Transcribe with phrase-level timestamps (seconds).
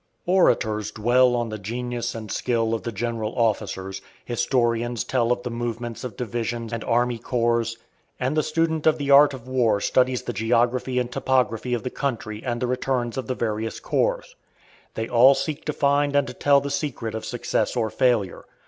[0.25, 5.51] Orators dwell on the genius and skill of the general officers; historians tell of the
[5.51, 7.75] movements of divisions and army corps,
[8.19, 11.91] and the student of the art of war studies the geography and topography of the
[11.91, 14.25] country and the returns of the various corps:
[14.95, 18.45] they all seek to find and to tell the secret of success or failure.